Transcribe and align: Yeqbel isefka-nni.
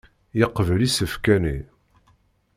Yeqbel 0.39 0.79
isefka-nni. 0.87 1.57